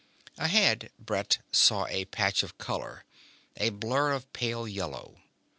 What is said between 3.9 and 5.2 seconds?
of pale yellow.